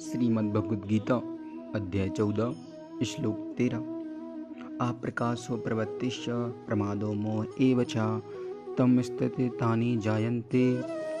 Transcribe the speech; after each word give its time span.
श्रीमद्भगवद्गीता, 0.00 1.14
अध्याय 1.74 2.08
चौदह, 2.08 3.04
श्लोक 3.04 3.54
तेरह। 3.58 3.78
अप्रकाशो 4.88 5.56
प्रवृत्तिश्च 5.56 6.26
प्रमादो 6.66 7.12
मोह 7.12 7.46
एव 7.60 7.84
तम 8.78 9.00
स्थिति 9.00 9.48
तानि 9.48 9.96
जायन्ते 9.96 10.72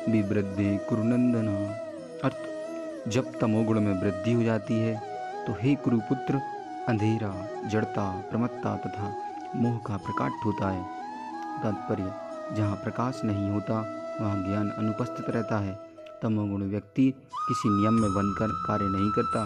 विवृद्धि 0.08 0.76
कुरुनंदन 0.88 1.48
अर्थ 2.24 3.10
जब 3.10 3.38
तमोगुण 3.40 3.80
में 3.80 4.02
वृद्धि 4.02 4.32
हो 4.32 4.42
जाती 4.42 4.74
है 4.74 5.00
तो 5.46 5.52
हे 5.52 5.74
कुरुपुत्र, 5.74 6.40
अंधेरा, 6.88 7.48
जड़ता, 7.68 8.20
प्रमत्ता 8.30 8.76
तथा 8.76 9.14
मोह 9.56 9.76
का 9.76 9.96
प्रकाट 9.96 10.32
होता 10.44 10.70
है। 10.70 10.84
तात्पर्य, 11.62 12.12
जहाँ 12.56 12.76
प्रकाश 12.76 13.20
नहीं 13.24 13.50
होता, 13.50 13.80
वहाँ 14.20 14.44
ज्ञान 14.44 14.70
अनुपस्थित 14.70 15.30
रहता 15.30 15.58
है। 15.58 15.85
तमोगुण 16.22 16.62
व्यक्ति 16.62 17.14
किसी 17.48 17.68
नियम 17.68 17.94
में 17.94 18.14
बनकर 18.14 18.48
कार्य 18.66 18.84
नहीं 18.84 19.10
करता। 19.10 19.40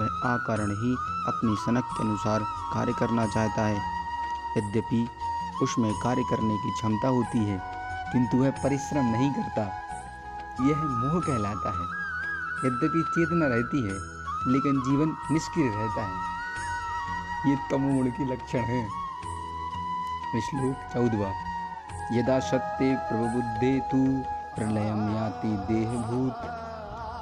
वह 0.00 0.28
आकारण 0.28 0.70
ही 0.70 0.92
अपनी 1.28 1.56
सनक 1.56 1.84
के 1.84 2.02
अनुसार 2.02 2.40
कार्य 2.74 2.92
करना 2.92 3.26
चाहता 3.26 3.62
है। 3.62 3.76
यद्यपि 4.58 5.08
उसमें 5.62 5.94
कार्य 5.94 6.22
करने 6.22 6.56
की 6.56 6.70
क्षमता 6.70 7.08
होती 7.08 7.38
है, 7.38 7.62
किंतु 8.12 8.36
वह 8.36 8.50
परिश्रम 8.50 9.04
नहीं 9.04 9.32
करता। 9.32 9.62
यह 10.60 10.76
मोह 10.76 11.20
कहलाता 11.20 11.70
है। 11.70 11.84
यद्यपि 12.66 13.02
चेतना 13.02 13.46
रहती 13.46 13.82
है, 13.82 13.94
लेकिन 14.52 14.80
जीवन 14.80 15.16
निष्क्रिय 15.30 15.68
रहता 15.68 16.02
है। 16.02 16.38
ये 17.50 17.56
तमोगुण 17.70 18.06
के 18.06 18.32
लक्षण 18.32 18.58
है। 18.58 18.88
श्लोक 20.40 20.76
चौदवा। 20.94 21.48
यदा 22.12 22.38
सत्य 22.40 22.94
प्रबुद्धे 22.94 23.80
तू 23.80 24.22
प्रलयम 24.58 25.02
याति 25.14 25.48
देहभूत 25.66 26.38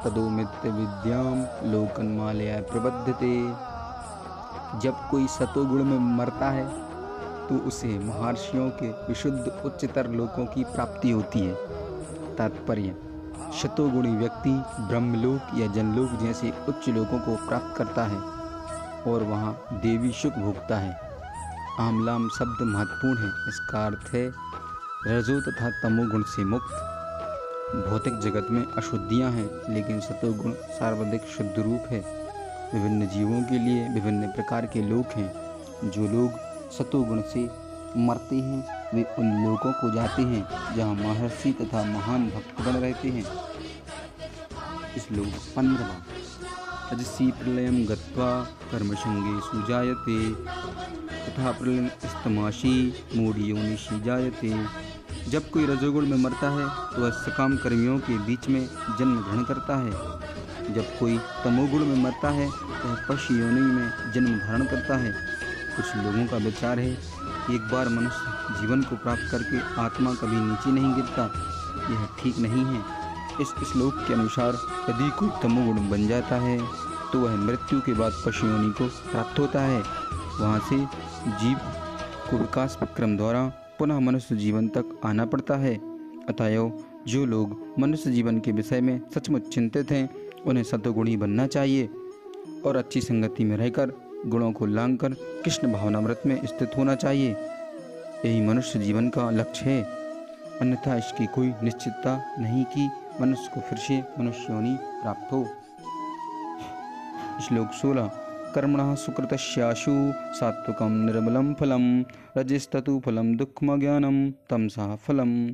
तदोमित 0.04 0.64
विद्याम 0.66 1.40
लोकन 1.72 2.06
मालया 2.18 2.60
प्रबद्धते 2.62 3.32
जब 4.80 5.08
कोई 5.10 5.26
सतोगुण 5.28 5.84
में 5.84 5.98
मरता 6.16 6.50
है 6.50 6.64
तो 7.48 7.58
उसे 7.68 7.98
महर्षियों 7.98 8.68
के 8.70 8.88
विशुद्ध 9.08 9.52
उच्चतर 9.64 10.10
लोकों 10.10 10.46
की 10.46 10.64
प्राप्ति 10.64 11.10
होती 11.10 11.40
है। 11.40 11.54
तात्पर्य, 12.36 12.96
शतोगुणी 13.60 14.16
व्यक्ति 14.16 14.54
ब्रह्मलोक 14.80 15.58
या 15.58 15.66
जनलोक 15.66 16.18
जैसे 16.22 16.52
उच्च 16.68 16.88
लोकों 16.88 17.18
को 17.18 17.36
प्राप्त 17.48 17.76
करता 17.76 18.04
है 18.04 18.20
और 19.12 19.22
वहाँ 19.22 19.80
देवी 19.82 20.12
सुख 20.12 20.38
भोगता 20.38 20.78
है। 20.78 20.98
आमलाम 21.80 22.28
शब्द 22.28 22.66
महत्वपूर्ण 22.66 23.18
है, 23.18 23.30
इसका 23.48 23.86
अर्थ 23.86 24.14
है, 24.14 24.26
रजो 25.08 25.40
तथा 25.40 25.70
तमोगुण 25.82 26.22
से 26.26 26.44
मुक्त। 26.44 26.94
भौतिक 27.66 28.18
जगत 28.18 28.46
में 28.50 28.64
अशुद्धियाँ 28.64 29.32
हैं, 29.32 29.74
लेकिन 29.74 30.00
सतोगुण 30.00 30.52
सर्वाधिक 30.52 31.22
शुद्ध 31.22 31.58
रूप 31.58 31.80
है। 31.88 32.00
विभिन्न 32.74 33.08
जीवों 33.08 33.42
के 33.42 33.58
लिए 33.58 33.88
विभिन्न 33.88 34.26
प्रकार 34.26 34.66
के 34.66 34.82
लोग 34.82 35.06
हैं। 35.06 35.32
जो 35.90 36.08
लोग 36.08 36.30
सतोगुण 36.72 37.22
से 37.22 37.50
मरते 37.96 38.36
हैं, 38.36 38.86
वे 38.94 39.02
उन 39.18 39.44
लोगों 39.44 39.72
को 39.72 39.94
जाते 39.94 40.22
हैं, 40.22 40.74
जहाँ 40.76 40.94
महर्षि 40.94 41.52
तथा 41.52 41.84
महान 41.84 42.30
भक्त 42.30 42.60
बन 42.60 42.72
रहते 42.72 43.08
हैं। 43.08 43.24
लोग 45.12 45.26
पंद्रवा। 45.26 46.02
अजसी 46.92 47.32
प्रलयम 47.32 47.86
गत्वा 47.86 48.44
कर्मशंगे 48.44 49.40
सुजायते। 49.40 50.34
तथा 51.26 51.52
प्रलय 51.52 51.88
स्तमाशी 51.88 52.94
मूढ़ 53.16 53.36
योनिशी 53.36 54.00
जायते। 54.00 54.64
जब 55.28 55.50
कोई 55.50 55.66
रजोगुण 55.66 56.06
में 56.06 56.16
मरता 56.18 56.50
है 56.50 56.66
तो 56.90 57.02
वह 57.02 57.10
सकाम 57.12 57.56
कर्मियों 57.56 57.98
के 57.98 58.18
बीच 58.26 58.48
में 58.48 58.68
जन्म 58.98 59.20
ग्रहण 59.20 59.42
करता 59.44 59.76
है। 59.76 60.74
जब 60.74 60.98
कोई 60.98 61.18
तमोगुण 61.44 61.84
में 61.86 62.02
मरता 62.02 62.30
है 62.30 62.48
तो 62.50 62.88
वह 62.88 63.00
पशु 63.08 63.34
योनि 63.34 63.60
में 63.62 64.12
जन्म 64.14 64.38
धारण 64.38 64.64
करता 64.66 64.96
है। 64.96 65.12
कुछ 65.76 65.96
लोगों 65.96 66.26
का 66.26 66.36
विचार 66.44 66.78
है 66.78 66.94
कि 67.46 67.54
एक 67.54 67.68
बार 67.72 67.88
मनुष्य 67.88 68.60
जीवन 68.60 68.82
को 68.82 68.96
प्राप्त 68.96 69.30
करके 69.30 69.58
आत्मा 69.80 70.14
कभी 70.14 70.36
नीचे 70.36 70.72
नहीं 70.72 70.94
गिरता। 70.94 71.24
यह 71.90 72.06
ठीक 72.20 72.38
नहीं 72.38 72.64
है। 72.64 72.80
इस 73.40 73.48
श्लोक 73.72 74.04
के 74.08 74.14
अनुसार 74.14 74.58
यदि 74.90 75.10
कोई 75.18 75.28
तमोगुण 75.42 75.88
बन 75.90 76.06
जाता 76.08 76.36
है 76.40 76.58
तो 77.12 77.20
वह 77.20 77.36
मृत्यु 77.38 77.80
के 77.80 77.92
बाद 77.94 78.12
पशु 78.26 78.46
योनि 78.46 78.70
को 78.72 78.88
प्राप्त 79.10 79.38
होता 79.38 79.60
है। 79.62 79.82
वहाँ 80.40 80.58
से 80.70 80.78
जीव 81.36 81.58
को 82.30 82.38
विकास 82.38 82.78
क्रम 82.96 83.16
द्वारा 83.16 83.50
पुनः 83.78 84.00
मनुष्य 84.00 84.36
जीवन 84.36 84.68
तक 84.68 85.00
आना 85.04 85.26
पड़ता 85.26 85.54
है। 85.54 85.74
अतएव, 86.28 86.84
जो 87.06 87.26
लोग 87.26 87.74
मनुष्य 87.78 88.10
जीवन 88.10 88.40
के 88.40 88.52
विषय 88.52 88.80
में 88.80 89.00
सचमुच 89.14 89.48
चिंतित 89.48 89.90
हैं, 89.90 90.10
उन्हें 90.46 90.64
सतोगुणी 90.64 91.16
बनना 91.16 91.46
चाहिए 91.46 91.88
और 92.66 92.76
अच्छी 92.76 93.00
संगति 93.00 93.44
में 93.44 93.56
रहकर 93.56 93.92
गुणों 94.26 94.52
को 94.52 94.66
लांग 94.66 94.98
कर 94.98 95.08
कृष्ण 95.12 95.72
भावनामृत 95.72 96.22
में 96.26 96.46
स्थित 96.46 96.70
होना 96.76 96.94
चाहिए। 96.94 97.36
यही 98.24 98.40
मनुष्य 98.40 98.78
जीवन 98.78 99.08
का 99.08 99.30
लक्ष्य 99.30 99.70
है। 99.70 99.82
अन्यथा 100.60 100.96
इसकी 100.96 101.26
कोई 101.26 101.52
निश्चितता 101.62 102.36
नहीं 102.38 102.64
कि 102.64 102.88
मनुष्य 103.20 103.50
को 103.54 103.60
फिर 103.60 103.78
से 103.78 104.02
मनुष्योनी 104.18 104.76
प्राप्त 104.80 105.32
हो। 105.32 105.46
श्लोक 107.40 107.70
सोलह। 107.72 108.25
कर्मण 108.56 108.94
सुकृतश्याशु 108.94 110.12
सात्विकं 110.34 111.06
निर्मलं 111.06 111.54
फलं 111.54 112.04
रजस्तु 112.38 113.00
दुखम 113.36 113.80
ज्ञानम 113.80 114.30
तमसा 114.50 114.96
फलम 114.96 115.48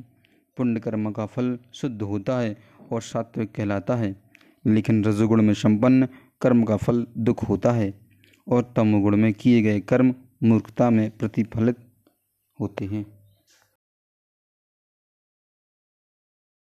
पुण्य 0.57 0.79
कर्म 0.79 1.11
का 1.11 1.25
फल 1.25 1.59
शुद्ध 1.73 2.01
होता 2.01 2.39
है 2.39 2.57
और 2.91 3.01
सात्विक 3.01 3.51
कहलाता 3.51 3.95
है। 3.95 4.15
लेकिन 4.65 5.03
रजोगुण 5.03 5.41
में 5.41 5.53
संपन्न 5.53 6.07
कर्म 6.41 6.63
का 6.63 6.77
फल 6.77 7.07
दुख 7.17 7.49
होता 7.49 7.71
है 7.71 7.93
और 8.47 8.73
तमोगुण 8.75 9.17
में 9.17 9.33
किए 9.33 9.61
गए 9.61 9.79
कर्म 9.79 10.15
मूर्खता 10.43 10.89
में 10.89 11.11
प्रतिफलित 11.17 11.75
होते 12.59 12.85
हैं। 12.85 13.22